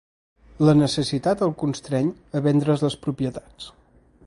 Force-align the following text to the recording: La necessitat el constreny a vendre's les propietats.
La 0.67 0.73
necessitat 0.77 1.43
el 1.47 1.53
constreny 1.65 2.09
a 2.39 2.43
vendre's 2.49 2.85
les 2.87 2.99
propietats. 3.07 3.69